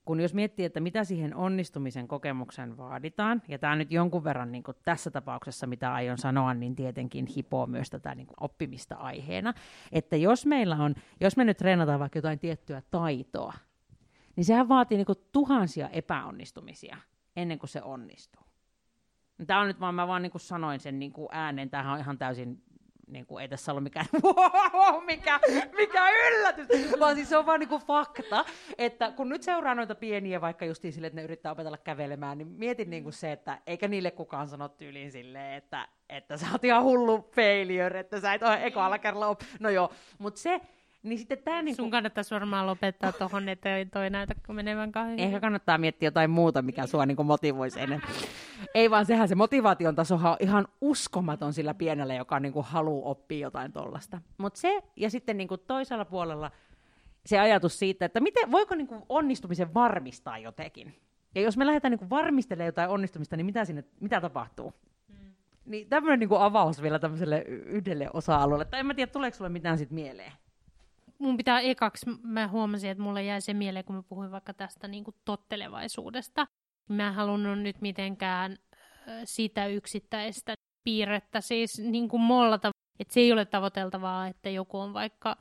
kun 0.05 0.19
jos 0.19 0.33
miettii, 0.33 0.65
että 0.65 0.79
mitä 0.79 1.03
siihen 1.03 1.35
onnistumisen 1.35 2.07
kokemuksen 2.07 2.77
vaaditaan, 2.77 3.41
ja 3.47 3.59
tämä 3.59 3.75
nyt 3.75 3.91
jonkun 3.91 4.23
verran 4.23 4.51
niin 4.51 4.63
tässä 4.85 5.11
tapauksessa, 5.11 5.67
mitä 5.67 5.93
aion 5.93 6.17
sanoa, 6.17 6.53
niin 6.53 6.75
tietenkin 6.75 7.25
hipoo 7.35 7.67
myös 7.67 7.89
tätä 7.89 8.15
niin 8.15 8.27
oppimista 8.39 8.95
aiheena, 8.95 9.53
että 9.91 10.15
jos 10.15 10.45
meillä 10.45 10.75
on, 10.75 10.95
jos 11.21 11.37
me 11.37 11.43
nyt 11.43 11.57
treenataan 11.57 11.99
vaikka 11.99 12.17
jotain 12.17 12.39
tiettyä 12.39 12.81
taitoa, 12.91 13.53
niin 14.35 14.45
sehän 14.45 14.69
vaatii 14.69 14.97
niin 14.97 15.17
tuhansia 15.31 15.89
epäonnistumisia 15.89 16.97
ennen 17.35 17.59
kuin 17.59 17.69
se 17.69 17.81
onnistuu. 17.81 18.43
Tämä 19.47 19.59
on 19.59 19.67
nyt 19.67 19.79
vaan, 19.79 19.95
mä 19.95 20.07
vaan 20.07 20.21
niin 20.21 20.31
sanoin 20.37 20.79
sen 20.79 20.99
niin 20.99 21.13
ääneen, 21.31 21.69
tämähän 21.69 21.93
on 21.93 21.99
ihan 21.99 22.17
täysin 22.17 22.63
niin 23.09 23.25
kuin, 23.25 23.41
ei 23.41 23.47
tässä 23.47 23.71
ollut 23.71 23.83
mikään, 23.83 24.05
wow, 24.23 25.03
mikä, 25.05 25.39
mikä 25.77 26.09
yllätys, 26.27 26.67
vaan 26.99 27.15
siis 27.15 27.29
se 27.29 27.37
on 27.37 27.45
vaan 27.45 27.59
niin 27.59 27.69
kuin 27.69 27.81
fakta, 27.81 28.45
että 28.77 29.11
kun 29.11 29.29
nyt 29.29 29.43
seuraa 29.43 29.75
noita 29.75 29.95
pieniä, 29.95 30.41
vaikka 30.41 30.65
justiin 30.65 30.93
sille, 30.93 31.07
että 31.07 31.15
ne 31.15 31.23
yrittää 31.23 31.51
opetella 31.51 31.77
kävelemään, 31.77 32.37
niin 32.37 32.47
mietin 32.47 32.89
niin 32.89 33.03
kuin 33.03 33.13
se, 33.13 33.31
että 33.31 33.61
eikä 33.67 33.87
niille 33.87 34.11
kukaan 34.11 34.47
sano 34.47 34.69
tyyliin 34.69 35.11
silleen, 35.11 35.53
että, 35.53 35.87
että 36.09 36.37
sä 36.37 36.45
oot 36.51 36.63
ihan 36.63 36.83
hullu 36.83 37.29
failure, 37.35 37.99
että 37.99 38.19
sä 38.19 38.33
et 38.33 38.43
ole 38.43 38.65
ekalla 38.65 38.99
kerralla 38.99 39.27
op... 39.27 39.41
No 39.59 39.69
joo, 39.69 39.91
mutta 40.19 40.39
se, 40.39 40.61
niin 41.03 41.19
sitten 41.19 41.37
tää 41.37 41.61
niinku... 41.61 41.81
Sun 41.81 41.91
kannattaisi 41.91 42.35
varmaan 42.35 42.67
lopettaa 42.67 43.11
tuohon, 43.11 43.49
että 43.49 43.69
toi 43.93 44.09
näytä 44.09 44.35
menevän 44.47 44.91
kahden. 44.91 45.19
Ehkä 45.19 45.39
kannattaa 45.39 45.77
miettiä 45.77 46.07
jotain 46.07 46.29
muuta, 46.29 46.61
mikä 46.61 46.87
sua 46.87 47.05
niinku 47.05 47.23
motivoisi 47.23 47.79
ennen. 47.79 48.01
Ei 48.75 48.89
vaan 48.89 49.05
sehän 49.05 49.27
se 49.27 49.35
motivaation 49.35 49.95
taso 49.95 50.15
on 50.15 50.37
ihan 50.39 50.67
uskomaton 50.81 51.53
sillä 51.53 51.73
pienellä, 51.73 52.13
joka 52.13 52.39
niinku 52.39 52.61
haluaa 52.61 53.09
oppia 53.09 53.39
jotain 53.39 53.71
tollasta. 53.71 54.21
Mutta 54.37 54.59
se, 54.59 54.83
ja 54.95 55.09
sitten 55.09 55.37
niinku 55.37 55.57
toisella 55.57 56.05
puolella 56.05 56.51
se 57.25 57.39
ajatus 57.39 57.79
siitä, 57.79 58.05
että 58.05 58.19
miten, 58.19 58.51
voiko 58.51 58.75
niinku 58.75 59.05
onnistumisen 59.09 59.73
varmistaa 59.73 60.37
jotenkin. 60.37 60.95
Ja 61.35 61.41
jos 61.41 61.57
me 61.57 61.65
lähdetään 61.65 61.91
niinku 61.91 62.09
varmistelemaan 62.09 62.65
jotain 62.65 62.89
onnistumista, 62.89 63.37
niin 63.37 63.45
mitä, 63.45 63.65
sinne, 63.65 63.83
mitä 63.99 64.21
tapahtuu? 64.21 64.73
Hmm. 65.07 65.33
Niin 65.65 65.89
tämmöinen 65.89 66.19
niinku 66.19 66.35
avaus 66.35 66.81
vielä 66.81 66.99
tämmöiselle 66.99 67.41
yhdelle 67.47 68.09
osa-alueelle. 68.13 68.65
Tai 68.65 68.79
en 68.79 68.85
mä 68.85 68.93
tiedä, 68.93 69.11
tuleeko 69.11 69.37
sulle 69.37 69.49
mitään 69.49 69.77
sitten 69.77 69.95
mieleen? 69.95 70.31
Mun 71.19 71.37
pitää 71.37 71.59
ekaksi, 71.59 72.05
mä 72.23 72.47
huomasin, 72.47 72.89
että 72.89 73.03
mulle 73.03 73.23
jäi 73.23 73.41
se 73.41 73.53
mieleen, 73.53 73.85
kun 73.85 73.95
mä 73.95 74.03
puhuin 74.03 74.31
vaikka 74.31 74.53
tästä 74.53 74.87
niin 74.87 75.03
kuin 75.03 75.15
tottelevaisuudesta. 75.25 76.47
Mä 76.89 77.07
en 77.07 77.13
halunnut 77.13 77.59
nyt 77.59 77.81
mitenkään 77.81 78.57
sitä 79.23 79.67
yksittäistä 79.67 80.53
piirrettä 80.83 81.41
siis 81.41 81.79
niin 81.79 82.09
kuin 82.09 82.21
mollata, 82.21 82.71
että 82.99 83.13
se 83.13 83.19
ei 83.19 83.31
ole 83.31 83.45
tavoiteltavaa, 83.45 84.27
että 84.27 84.49
joku 84.49 84.79
on 84.79 84.93
vaikka 84.93 85.37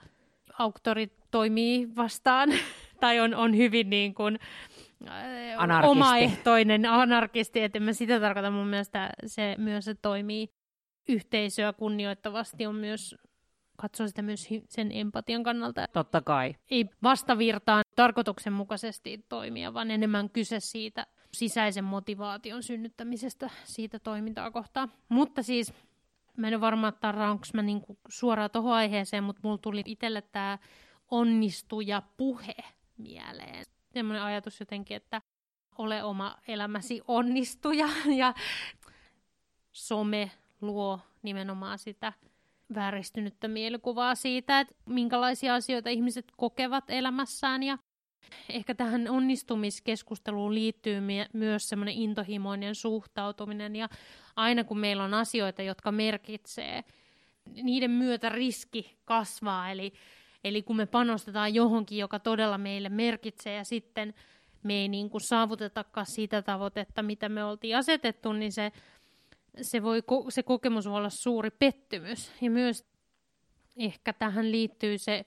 auktori 0.58 1.16
toimii 1.30 1.96
vastaan 1.96 2.48
tai 3.00 3.20
on, 3.20 3.34
on 3.34 3.56
hyvin 3.56 3.90
niin 3.90 4.14
kuin, 4.14 4.38
anarkisti. 5.56 5.90
omaehtoinen 5.90 6.86
anarkisti, 6.86 7.62
että 7.62 7.80
mä 7.80 7.92
sitä 7.92 8.20
tarkoitan 8.20 8.52
mun 8.52 8.66
mielestä 8.66 9.10
se 9.26 9.54
myös, 9.58 9.88
että 9.88 10.02
toimii 10.02 10.48
yhteisöä 11.08 11.72
kunnioittavasti 11.72 12.66
on 12.66 12.74
myös 12.74 13.16
katsoa 13.80 14.08
sitä 14.08 14.22
myös 14.22 14.48
sen 14.68 14.92
empatian 14.92 15.42
kannalta. 15.42 15.86
Totta 15.92 16.20
kai. 16.20 16.54
Ei 16.70 16.86
vastavirtaan 17.02 17.84
tarkoituksenmukaisesti 17.96 19.24
toimia, 19.28 19.74
vaan 19.74 19.90
enemmän 19.90 20.30
kyse 20.30 20.60
siitä 20.60 21.06
sisäisen 21.34 21.84
motivaation 21.84 22.62
synnyttämisestä 22.62 23.50
siitä 23.64 23.98
toimintaa 23.98 24.50
kohtaan. 24.50 24.92
Mutta 25.08 25.42
siis 25.42 25.72
mä 26.36 26.48
en 26.48 26.54
ole 26.54 26.60
varma, 26.60 26.88
että 26.88 27.08
onko 27.08 27.44
mä 27.54 27.62
niinku 27.62 27.98
suoraan 28.08 28.50
tuohon 28.50 28.72
aiheeseen, 28.72 29.24
mutta 29.24 29.40
mulla 29.44 29.58
tuli 29.58 29.82
itselle 29.84 30.22
tämä 30.22 30.58
onnistuja 31.10 32.02
puhe 32.16 32.56
mieleen. 32.96 33.64
Sellainen 33.92 34.22
ajatus 34.22 34.60
jotenkin, 34.60 34.96
että 34.96 35.22
ole 35.78 36.04
oma 36.04 36.36
elämäsi 36.48 37.02
onnistuja 37.08 37.88
ja 38.18 38.34
some 39.72 40.30
luo 40.60 41.00
nimenomaan 41.22 41.78
sitä 41.78 42.12
vääristynyttä 42.74 43.48
mielikuvaa 43.48 44.14
siitä, 44.14 44.60
että 44.60 44.74
minkälaisia 44.86 45.54
asioita 45.54 45.90
ihmiset 45.90 46.24
kokevat 46.36 46.84
elämässään. 46.88 47.62
Ja 47.62 47.78
ehkä 48.48 48.74
tähän 48.74 49.08
onnistumiskeskusteluun 49.08 50.54
liittyy 50.54 51.00
myös 51.32 51.68
semmoinen 51.68 51.94
intohimoinen 51.94 52.74
suhtautuminen. 52.74 53.76
Ja 53.76 53.88
aina 54.36 54.64
kun 54.64 54.78
meillä 54.78 55.04
on 55.04 55.14
asioita, 55.14 55.62
jotka 55.62 55.92
merkitsee, 55.92 56.84
niiden 57.62 57.90
myötä 57.90 58.28
riski 58.28 58.98
kasvaa, 59.04 59.70
eli, 59.70 59.92
eli 60.44 60.62
kun 60.62 60.76
me 60.76 60.86
panostetaan 60.86 61.54
johonkin, 61.54 61.98
joka 61.98 62.18
todella 62.18 62.58
meille 62.58 62.88
merkitsee 62.88 63.56
ja 63.56 63.64
sitten 63.64 64.14
me 64.62 64.74
ei 64.74 64.88
niin 64.88 65.10
kuin 65.10 65.20
saavutetakaan 65.20 66.06
sitä 66.06 66.42
tavoitetta, 66.42 67.02
mitä 67.02 67.28
me 67.28 67.44
oltiin 67.44 67.76
asetettu, 67.76 68.32
niin 68.32 68.52
se 68.52 68.72
se, 69.62 69.82
voi, 69.82 70.02
se 70.28 70.42
kokemus 70.42 70.86
voi 70.86 70.96
olla 70.96 71.10
suuri 71.10 71.50
pettymys. 71.50 72.32
Ja 72.40 72.50
myös 72.50 72.84
ehkä 73.76 74.12
tähän 74.12 74.52
liittyy 74.52 74.98
se 74.98 75.24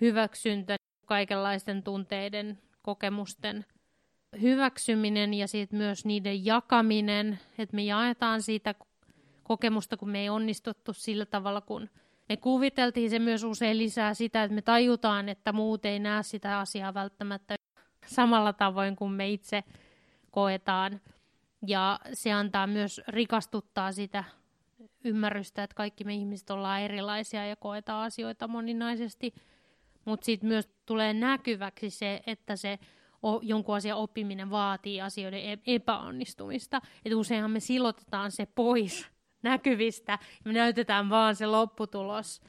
hyväksyntä, 0.00 0.76
kaikenlaisten 1.06 1.82
tunteiden, 1.82 2.58
kokemusten 2.82 3.64
hyväksyminen 4.40 5.34
ja 5.34 5.48
sitten 5.48 5.78
myös 5.78 6.04
niiden 6.04 6.44
jakaminen, 6.44 7.38
että 7.58 7.76
me 7.76 7.84
jaetaan 7.84 8.42
siitä 8.42 8.74
kokemusta, 9.42 9.96
kun 9.96 10.10
me 10.10 10.20
ei 10.20 10.28
onnistuttu 10.28 10.92
sillä 10.92 11.26
tavalla, 11.26 11.60
kun 11.60 11.90
me 12.28 12.36
kuviteltiin. 12.36 13.10
Se 13.10 13.18
myös 13.18 13.44
usein 13.44 13.78
lisää 13.78 14.14
sitä, 14.14 14.42
että 14.42 14.54
me 14.54 14.62
tajutaan, 14.62 15.28
että 15.28 15.52
muut 15.52 15.86
ei 15.86 15.98
näe 15.98 16.22
sitä 16.22 16.58
asiaa 16.58 16.94
välttämättä 16.94 17.54
samalla 18.06 18.52
tavoin 18.52 18.96
kuin 18.96 19.12
me 19.12 19.30
itse 19.30 19.64
koetaan. 20.30 21.00
Ja 21.66 22.00
se 22.12 22.32
antaa 22.32 22.66
myös 22.66 23.00
rikastuttaa 23.08 23.92
sitä 23.92 24.24
ymmärrystä, 25.04 25.62
että 25.62 25.74
kaikki 25.74 26.04
me 26.04 26.14
ihmiset 26.14 26.50
ollaan 26.50 26.80
erilaisia 26.80 27.46
ja 27.46 27.56
koetaan 27.56 28.06
asioita 28.06 28.48
moninaisesti. 28.48 29.34
Mutta 30.04 30.24
sitten 30.24 30.48
myös 30.48 30.68
tulee 30.86 31.14
näkyväksi 31.14 31.90
se, 31.90 32.22
että 32.26 32.56
se 32.56 32.78
jonkun 33.42 33.76
asian 33.76 33.98
oppiminen 33.98 34.50
vaatii 34.50 35.00
asioiden 35.00 35.40
e-, 35.40 35.58
epäonnistumista. 35.66 36.80
Että 37.04 37.16
useinhan 37.16 37.50
me 37.50 37.60
silotetaan 37.60 38.30
se 38.30 38.46
pois 38.46 39.06
näkyvistä 39.42 40.12
ja 40.12 40.18
me 40.44 40.52
näytetään 40.52 41.10
vaan 41.10 41.36
se 41.36 41.46
lopputulos. 41.46 42.40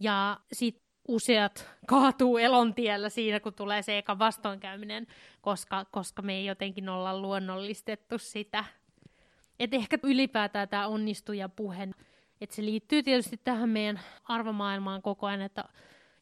Ja 0.00 0.40
sitten 0.52 0.87
useat 1.08 1.70
kaatuu 1.86 2.38
elontiellä 2.38 3.08
siinä, 3.08 3.40
kun 3.40 3.54
tulee 3.54 3.82
se 3.82 3.98
eka 3.98 4.18
vastoinkäyminen, 4.18 5.06
koska, 5.40 5.84
koska 5.84 6.22
me 6.22 6.34
ei 6.34 6.46
jotenkin 6.46 6.88
olla 6.88 7.20
luonnollistettu 7.20 8.18
sitä 8.18 8.64
Et 9.58 9.74
ehkä 9.74 9.98
ylipäätään 10.02 10.68
tämä 10.68 10.86
onnistujapuhe, 10.86 11.88
että 12.40 12.56
se 12.56 12.64
liittyy 12.64 13.02
tietysti 13.02 13.40
tähän 13.44 13.68
meidän 13.68 14.00
arvomaailmaan 14.24 15.02
koko 15.02 15.26
ajan, 15.26 15.40
että 15.40 15.64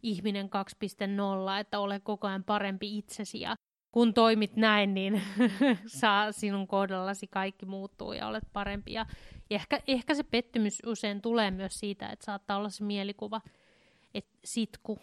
ihminen 0.03 0.47
2.0, 0.47 1.61
että 1.61 1.79
ole 1.79 2.01
koko 2.01 2.27
ajan 2.27 2.45
parempi 2.45 2.99
itsesi 2.99 3.41
ja 3.41 3.57
kun 3.93 4.15
toimit 4.15 4.57
näin, 4.57 4.95
niin 4.95 5.23
saa 5.87 6.33
sinun 6.33 6.67
kohdallasi 6.67 7.27
kaikki 7.27 7.67
muuttuu 7.67 8.13
ja 8.13 8.27
olet 8.27 8.45
parempi. 8.53 8.93
Ja 8.93 9.07
ehkä, 9.51 9.81
ehkä 9.87 10.15
se 10.15 10.23
pettymys 10.23 10.83
usein 10.87 11.23
tulee 11.23 11.51
myös 11.51 11.79
siitä, 11.81 12.09
että 12.09 12.25
saattaa 12.25 12.57
olla 12.57 12.69
se 12.69 12.85
mielikuva, 12.85 13.41
että 14.17 14.39
sit 14.45 14.71
kun 14.83 14.99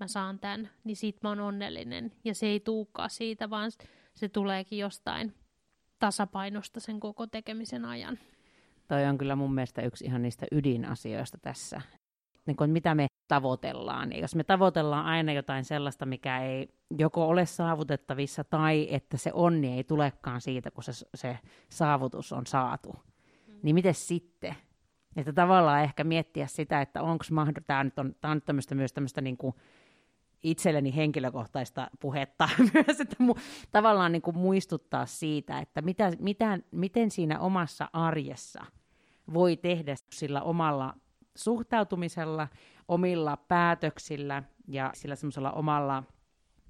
mä 0.00 0.06
saan 0.06 0.38
tämän, 0.38 0.70
niin 0.84 0.96
sit 0.96 1.22
mä 1.22 1.28
oon 1.28 1.40
onnellinen. 1.40 2.12
Ja 2.24 2.34
se 2.34 2.46
ei 2.46 2.60
tuukaan 2.60 3.10
siitä, 3.10 3.50
vaan 3.50 3.70
se 4.14 4.28
tuleekin 4.28 4.78
jostain 4.78 5.34
tasapainosta 5.98 6.80
sen 6.80 7.00
koko 7.00 7.26
tekemisen 7.26 7.84
ajan. 7.84 8.18
Toi 8.88 9.04
on 9.04 9.18
kyllä 9.18 9.36
mun 9.36 9.54
mielestä 9.54 9.82
yksi 9.82 10.04
ihan 10.04 10.22
niistä 10.22 10.46
ydinasioista 10.52 11.38
tässä. 11.42 11.80
Niin 12.46 12.56
kun, 12.56 12.70
mitä 12.70 12.94
me 12.94 13.06
tavoitellaan. 13.28 14.08
Niin 14.08 14.20
jos 14.20 14.34
me 14.34 14.44
tavoitellaan 14.44 15.06
aina 15.06 15.32
jotain 15.32 15.64
sellaista, 15.64 16.06
mikä 16.06 16.42
ei 16.42 16.68
joko 16.98 17.28
ole 17.28 17.46
saavutettavissa 17.46 18.44
tai 18.44 18.88
että 18.90 19.16
se 19.16 19.30
onni 19.34 19.76
ei 19.76 19.84
tulekaan 19.84 20.40
siitä, 20.40 20.70
kun 20.70 20.84
se, 20.84 20.92
se 21.14 21.38
saavutus 21.70 22.32
on 22.32 22.46
saatu, 22.46 22.92
mm. 22.92 23.54
niin 23.62 23.74
miten 23.74 23.94
sitten? 23.94 24.56
Että 25.16 25.32
tavallaan 25.32 25.82
ehkä 25.82 26.04
miettiä 26.04 26.46
sitä, 26.46 26.80
että 26.80 27.02
onko 27.02 27.24
mahdollista, 27.30 27.60
tämä 27.66 27.84
nyt 27.84 27.98
on, 27.98 28.14
tämä 28.20 28.32
on 28.32 28.42
tämmöistä, 28.42 28.74
myös 28.74 28.92
tämmöistä 28.92 29.20
niin 29.20 29.36
kuin 29.36 29.54
itselleni 30.42 30.96
henkilökohtaista 30.96 31.90
puhetta 32.00 32.48
myös, 32.74 33.00
että 33.00 33.16
mu, 33.18 33.34
tavallaan 33.72 34.12
niin 34.12 34.22
kuin 34.22 34.38
muistuttaa 34.38 35.06
siitä, 35.06 35.58
että 35.58 35.82
mitä, 35.82 36.12
mitä, 36.18 36.58
miten 36.70 37.10
siinä 37.10 37.40
omassa 37.40 37.88
arjessa 37.92 38.64
voi 39.32 39.56
tehdä 39.56 39.94
sillä 40.12 40.42
omalla 40.42 40.94
suhtautumisella, 41.34 42.48
omilla 42.88 43.36
päätöksillä 43.36 44.42
ja 44.68 44.90
sillä 44.94 45.16
semmoisella 45.16 45.52
omalla 45.52 46.02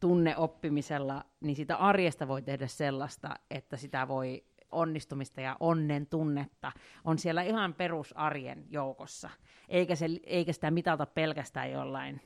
tunneoppimisella, 0.01 1.25
niin 1.41 1.57
sitä 1.57 1.77
arjesta 1.77 2.29
voi 2.29 2.43
tehdä 2.43 2.67
sellaista, 2.67 3.35
että 3.51 3.77
sitä 3.77 4.09
voi 4.09 4.45
onnistumista 4.73 5.41
ja 5.41 5.57
onnen 5.61 6.07
tunnetta 6.07 6.73
on 7.05 7.19
siellä 7.19 7.43
ihan 7.43 7.75
perusarjen 7.75 8.65
joukossa, 8.71 9.31
eikä, 9.69 9.97
se, 9.97 10.07
eikä 10.27 10.53
sitä 10.53 10.71
mitata 10.71 11.07
pelkästään 11.07 11.71
jollain 11.71 12.21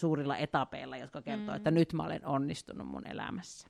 suurilla 0.00 0.36
etapeilla, 0.36 0.96
jotka 0.96 1.22
kertoo, 1.22 1.54
mm. 1.54 1.56
että 1.56 1.70
nyt 1.70 1.92
mä 1.92 2.02
olen 2.02 2.26
onnistunut 2.26 2.88
mun 2.88 3.06
elämässä. 3.06 3.68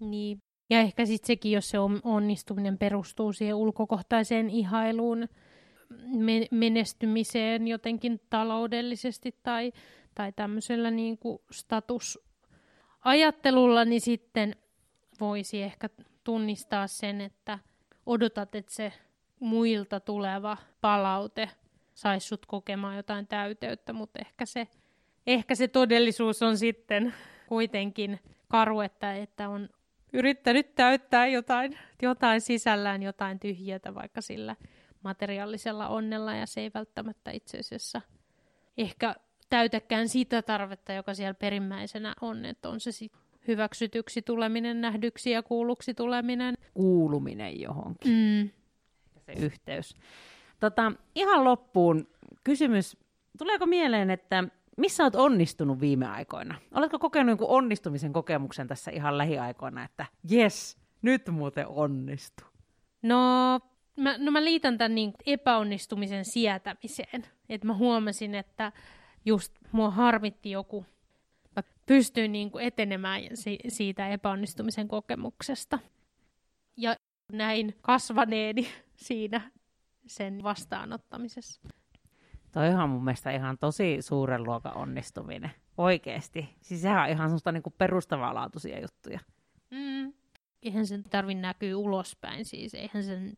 Niin. 0.00 0.42
Ja 0.70 0.80
ehkä 0.80 1.06
sitten 1.06 1.26
sekin, 1.26 1.52
jos 1.52 1.70
se 1.70 1.78
onnistuminen 2.02 2.78
perustuu 2.78 3.32
siihen 3.32 3.54
ulkokohtaiseen 3.54 4.50
ihailuun, 4.50 5.28
menestymiseen 6.50 7.68
jotenkin 7.68 8.20
taloudellisesti 8.30 9.34
tai, 9.42 9.72
tai 10.14 10.32
tämmöisellä 10.32 10.90
niin 10.90 11.18
kuin 11.18 11.38
statusajattelulla, 11.50 13.84
niin 13.84 14.00
sitten 14.00 14.56
voisi 15.20 15.62
ehkä 15.62 15.88
tunnistaa 16.24 16.86
sen, 16.86 17.20
että 17.20 17.58
odotat, 18.06 18.54
että 18.54 18.74
se 18.74 18.92
muilta 19.40 20.00
tuleva 20.00 20.56
palaute 20.80 21.50
saisi 21.94 22.28
sut 22.28 22.46
kokemaan 22.46 22.96
jotain 22.96 23.26
täyteyttä, 23.26 23.92
mutta 23.92 24.18
ehkä 24.18 24.46
se, 24.46 24.68
ehkä 25.26 25.54
se 25.54 25.68
todellisuus 25.68 26.42
on 26.42 26.58
sitten 26.58 27.14
kuitenkin 27.46 28.20
karu, 28.48 28.80
että, 28.80 29.14
että 29.14 29.48
on 29.48 29.68
yrittänyt 30.12 30.74
täyttää 30.74 31.26
jotain, 31.26 31.78
jotain 32.02 32.40
sisällään, 32.40 33.02
jotain 33.02 33.40
tyhjiötä 33.40 33.94
vaikka 33.94 34.20
sillä 34.20 34.56
materiaalisella 35.02 35.88
onnella 35.88 36.34
ja 36.34 36.46
se 36.46 36.60
ei 36.60 36.70
välttämättä 36.74 37.30
itse 37.30 37.58
asiassa 37.58 38.00
ehkä 38.78 39.14
täytäkään 39.50 40.08
sitä 40.08 40.42
tarvetta, 40.42 40.92
joka 40.92 41.14
siellä 41.14 41.34
perimmäisenä 41.34 42.14
on, 42.20 42.44
että 42.44 42.68
on 42.68 42.80
se 42.80 42.92
sitten 42.92 43.29
hyväksytyksi 43.48 44.22
tuleminen, 44.22 44.80
nähdyksi 44.80 45.30
ja 45.30 45.42
kuulluksi 45.42 45.94
tuleminen. 45.94 46.54
Kuuluminen 46.74 47.60
johonkin. 47.60 48.12
Mm. 48.12 48.50
Se 49.26 49.32
yhteys. 49.44 49.96
Tota, 50.60 50.92
ihan 51.14 51.44
loppuun 51.44 52.08
kysymys, 52.44 52.96
tuleeko 53.38 53.66
mieleen, 53.66 54.10
että 54.10 54.44
missä 54.76 55.02
olet 55.02 55.14
onnistunut 55.14 55.80
viime 55.80 56.06
aikoina? 56.06 56.54
Oletko 56.74 56.98
kokenut 56.98 57.28
jonkun 57.28 57.48
onnistumisen 57.48 58.12
kokemuksen 58.12 58.68
tässä 58.68 58.90
ihan 58.90 59.18
lähiaikoina, 59.18 59.84
että 59.84 60.06
jes, 60.30 60.76
nyt 61.02 61.28
muuten 61.28 61.66
onnistu? 61.66 62.44
No 63.02 63.16
mä, 63.96 64.18
no 64.18 64.30
mä 64.30 64.44
liitän 64.44 64.78
tämän 64.78 64.94
niin 64.94 65.12
epäonnistumisen 65.26 66.24
sietämiseen. 66.24 67.26
Että 67.48 67.66
mä 67.66 67.74
huomasin, 67.74 68.34
että 68.34 68.72
just 69.24 69.52
mua 69.72 69.90
harmitti 69.90 70.50
joku, 70.50 70.86
mä 71.90 71.96
pystyin 71.96 72.32
niin 72.32 72.50
kuin 72.50 72.64
etenemään 72.64 73.22
si- 73.34 73.58
siitä 73.68 74.08
epäonnistumisen 74.08 74.88
kokemuksesta. 74.88 75.78
Ja 76.76 76.96
näin 77.32 77.74
kasvaneeni 77.80 78.68
siinä 79.06 79.50
sen 80.06 80.42
vastaanottamisessa. 80.42 81.60
Toi 82.52 82.68
on 82.68 82.90
mun 82.90 83.04
mielestä 83.04 83.30
ihan 83.30 83.58
tosi 83.58 83.96
suuren 84.00 84.44
luokan 84.44 84.76
onnistuminen. 84.76 85.50
Oikeesti. 85.78 86.48
Siis 86.60 86.82
sehän 86.82 87.02
on 87.02 87.08
ihan 87.08 87.28
semmoista 87.28 87.52
niin 87.52 87.62
perustavanlaatuisia 87.78 88.80
juttuja. 88.80 89.20
Mm. 89.70 90.12
Eihän 90.62 90.86
sen 90.86 91.04
tarvi 91.04 91.34
näkyä 91.34 91.76
ulospäin, 91.76 92.44
siis 92.44 92.74
eihän 92.74 93.04
sen 93.04 93.32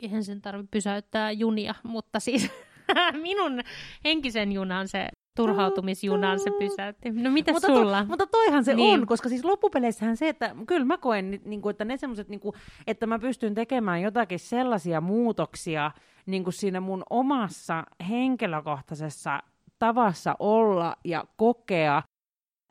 eihän 0.00 0.24
sen 0.24 0.42
tarvitse 0.42 0.68
pysäyttää 0.70 1.30
junia, 1.30 1.74
mutta 1.82 2.20
siis 2.20 2.50
minun 3.22 3.60
henkisen 4.04 4.52
junan 4.52 4.88
se 4.88 5.08
turhautumisjunan 5.46 6.40
se 6.40 6.50
pysäytti. 6.50 7.10
No 7.10 7.30
mitä 7.30 7.52
mutta 7.52 7.66
sulla? 7.66 8.02
To, 8.02 8.08
mutta 8.08 8.26
toihan 8.26 8.64
se 8.64 8.74
niin. 8.74 9.00
on, 9.00 9.06
koska 9.06 9.28
siis 9.28 9.44
loppupeleissähän 9.44 10.16
se, 10.16 10.28
että 10.28 10.56
kyllä 10.66 10.84
mä 10.84 10.98
koen, 10.98 11.40
niin 11.44 11.62
kuin, 11.62 11.70
että 11.70 11.84
ne 11.84 11.96
semmoiset, 11.96 12.28
niin 12.28 12.40
kuin, 12.40 12.54
että 12.86 13.06
mä 13.06 13.18
pystyn 13.18 13.54
tekemään 13.54 14.02
jotakin 14.02 14.38
sellaisia 14.38 15.00
muutoksia 15.00 15.90
niin 16.26 16.44
kuin 16.44 16.54
siinä 16.54 16.80
mun 16.80 17.02
omassa 17.10 17.84
henkilökohtaisessa 18.08 19.42
tavassa 19.78 20.36
olla 20.38 20.96
ja 21.04 21.24
kokea, 21.36 22.02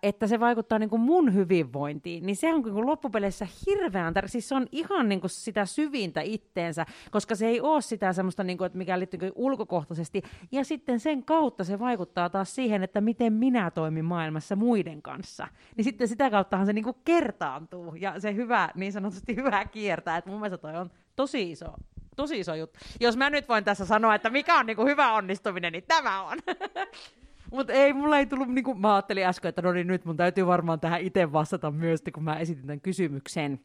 että 0.03 0.27
se 0.27 0.39
vaikuttaa 0.39 0.79
niin 0.79 0.89
kuin 0.89 1.01
mun 1.01 1.33
hyvinvointiin, 1.33 2.25
niin 2.25 2.35
se 2.35 2.53
on 2.53 2.61
niin 2.61 2.73
kuin 2.73 2.85
loppupeleissä 2.85 3.47
hirveän 3.65 4.13
tärkeää. 4.13 4.31
Siis 4.31 4.49
se 4.49 4.55
on 4.55 4.67
ihan 4.71 5.09
niin 5.09 5.21
kuin 5.21 5.31
sitä 5.31 5.65
syvintä 5.65 6.21
itteensä, 6.21 6.85
koska 7.11 7.35
se 7.35 7.47
ei 7.47 7.61
ole 7.61 7.81
sitä 7.81 8.13
semmoista, 8.13 8.43
niin 8.43 8.57
kuin, 8.57 8.65
että 8.65 8.77
mikä 8.77 8.99
liittyy 8.99 9.19
niin 9.19 9.31
ulkokohtaisesti. 9.35 10.21
Ja 10.51 10.63
sitten 10.63 10.99
sen 10.99 11.23
kautta 11.23 11.63
se 11.63 11.79
vaikuttaa 11.79 12.29
taas 12.29 12.55
siihen, 12.55 12.83
että 12.83 13.01
miten 13.01 13.33
minä 13.33 13.71
toimin 13.71 14.05
maailmassa 14.05 14.55
muiden 14.55 15.01
kanssa. 15.01 15.47
Niin 15.77 15.85
sitten 15.85 16.07
sitä 16.07 16.29
kauttahan 16.29 16.65
se 16.65 16.73
niin 16.73 16.83
kuin 16.83 16.97
kertaantuu 17.05 17.95
ja 17.95 18.19
se 18.19 18.35
hyvä, 18.35 18.69
niin 18.75 18.91
sanotusti 18.91 19.35
hyvä 19.35 19.65
kiertää. 19.65 20.17
Että 20.17 20.29
mun 20.29 20.39
mielestä 20.39 20.57
toi 20.57 20.77
on 20.77 20.91
tosi 21.15 21.51
iso 21.51 21.73
tosi 22.15 22.39
iso 22.39 22.55
juttu. 22.55 22.79
Jos 22.99 23.17
mä 23.17 23.29
nyt 23.29 23.49
voin 23.49 23.63
tässä 23.63 23.85
sanoa, 23.85 24.15
että 24.15 24.29
mikä 24.29 24.59
on 24.59 24.65
niin 24.65 24.75
kuin 24.75 24.87
hyvä 24.87 25.13
onnistuminen, 25.13 25.73
niin 25.73 25.83
tämä 25.87 26.23
on. 26.23 26.37
Mutta 27.51 27.73
ei, 27.73 27.93
mulla 27.93 28.17
ei 28.17 28.25
tullut, 28.25 28.47
niin 28.47 28.63
kuin 28.63 28.81
mä 28.81 28.95
ajattelin 28.95 29.25
äsken, 29.25 29.49
että 29.49 29.61
no 29.61 29.71
niin 29.71 29.87
nyt 29.87 30.05
mun 30.05 30.17
täytyy 30.17 30.45
varmaan 30.45 30.79
tähän 30.79 31.01
itse 31.01 31.31
vastata 31.31 31.71
myös, 31.71 32.03
kun 32.13 32.23
mä 32.23 32.39
esitin 32.39 32.61
tämän 32.61 32.81
kysymyksen. 32.81 33.59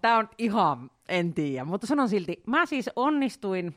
Tämä 0.00 0.18
on 0.18 0.28
ihan, 0.38 0.90
en 1.08 1.34
tiedä, 1.34 1.64
mutta 1.64 1.86
sanon 1.86 2.08
silti, 2.08 2.42
mä 2.46 2.66
siis 2.66 2.90
onnistuin, 2.96 3.74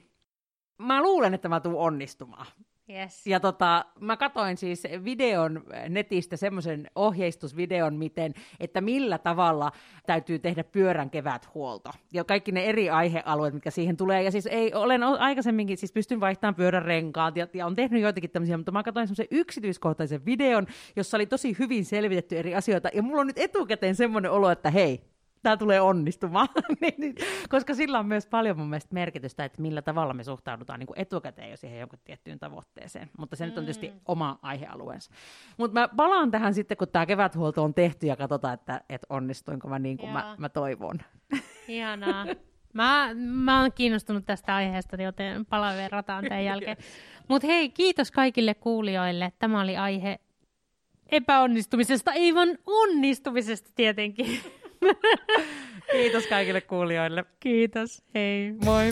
mä 0.77 1.01
luulen, 1.01 1.33
että 1.33 1.49
mä 1.49 1.59
tuun 1.59 1.79
onnistumaan. 1.79 2.45
Yes. 2.89 3.27
Ja 3.27 3.39
tota, 3.39 3.85
mä 3.99 4.17
katoin 4.17 4.57
siis 4.57 4.83
videon 5.03 5.63
netistä, 5.89 6.37
semmoisen 6.37 6.87
ohjeistusvideon, 6.95 7.95
miten, 7.95 8.33
että 8.59 8.81
millä 8.81 9.17
tavalla 9.17 9.71
täytyy 10.05 10.39
tehdä 10.39 10.63
pyörän 10.63 11.09
keväthuolto. 11.09 11.89
Ja 12.13 12.23
kaikki 12.23 12.51
ne 12.51 12.65
eri 12.65 12.89
aihealueet, 12.89 13.53
mikä 13.53 13.71
siihen 13.71 13.97
tulee. 13.97 14.23
Ja 14.23 14.31
siis 14.31 14.45
ei, 14.45 14.73
olen 14.73 15.03
aikaisemminkin, 15.03 15.77
siis 15.77 15.91
pystyn 15.91 16.19
vaihtamaan 16.19 16.55
pyörän 16.55 16.85
renkaat 16.85 17.37
ja, 17.37 17.47
ja 17.53 17.65
on 17.65 17.75
tehnyt 17.75 18.01
joitakin 18.01 18.29
tämmöisiä, 18.29 18.57
mutta 18.57 18.71
mä 18.71 18.83
katsoin 18.83 19.07
semmoisen 19.07 19.27
yksityiskohtaisen 19.31 20.25
videon, 20.25 20.67
jossa 20.95 21.17
oli 21.17 21.25
tosi 21.25 21.55
hyvin 21.59 21.85
selvitetty 21.85 22.37
eri 22.37 22.55
asioita. 22.55 22.89
Ja 22.93 23.03
mulla 23.03 23.21
on 23.21 23.27
nyt 23.27 23.39
etukäteen 23.39 23.95
semmoinen 23.95 24.31
olo, 24.31 24.49
että 24.49 24.69
hei, 24.69 25.14
tämä 25.45 25.58
tulee 25.58 25.81
onnistumaan. 25.81 26.47
Niin, 26.81 26.93
niin, 26.97 27.15
koska 27.49 27.73
sillä 27.73 27.99
on 27.99 28.05
myös 28.05 28.27
paljon 28.27 28.58
mun 28.58 28.69
mielestä 28.69 28.93
merkitystä, 28.93 29.45
että 29.45 29.62
millä 29.62 29.81
tavalla 29.81 30.13
me 30.13 30.23
suhtaudutaan 30.23 30.79
niin 30.79 30.88
kuin 30.88 30.99
etukäteen 30.99 31.51
jo 31.51 31.58
siihen 31.58 31.79
jonkun 31.79 31.99
tiettyyn 32.03 32.39
tavoitteeseen. 32.39 33.10
Mutta 33.17 33.36
se 33.36 33.45
mm. 33.45 33.49
nyt 33.49 33.58
on 33.58 33.63
tietysti 33.63 33.88
mm. 33.88 33.99
oma 34.05 34.39
aihealueensa. 34.41 35.12
Mutta 35.58 35.79
mä 35.79 35.88
palaan 35.88 36.31
tähän 36.31 36.53
sitten, 36.53 36.77
kun 36.77 36.88
tämä 36.88 37.05
keväthuolto 37.05 37.63
on 37.63 37.73
tehty 37.73 38.08
ja 38.08 38.15
katsotaan, 38.15 38.53
että, 38.53 38.81
että 38.89 39.08
onnistuinko 39.10 39.67
mä 39.67 39.79
niin 39.79 39.97
kuin 39.97 40.12
mä, 40.12 40.36
mä 40.38 40.49
toivon. 40.49 40.99
Ihanaa. 41.67 42.25
Mä, 42.73 43.10
mä 43.15 43.62
oon 43.62 43.71
kiinnostunut 43.71 44.25
tästä 44.25 44.55
aiheesta, 44.55 45.01
joten 45.01 45.45
palaan 45.45 45.91
rataan 45.91 46.23
tämän 46.23 46.45
jälkeen. 46.51 46.77
Mutta 47.27 47.47
hei, 47.47 47.69
kiitos 47.69 48.12
kaikille 48.12 48.53
kuulijoille. 48.53 49.34
Tämä 49.39 49.62
oli 49.62 49.77
aihe 49.77 50.19
epäonnistumisesta, 51.12 52.13
ei 52.13 52.36
vaan 52.36 52.58
onnistumisesta 52.65 53.71
tietenkin. 53.75 54.39
Kiitos 55.91 56.27
kaikille 56.27 56.61
kuulijoille. 56.61 57.25
Kiitos, 57.39 58.03
hei. 58.15 58.53
Moi. 58.65 58.91